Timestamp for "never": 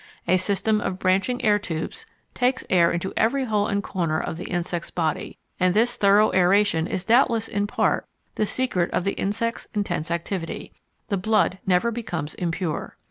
11.67-11.91